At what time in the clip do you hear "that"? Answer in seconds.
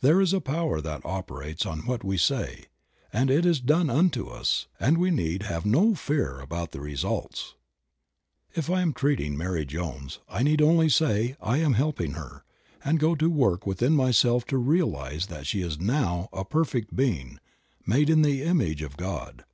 0.80-1.04, 15.28-15.46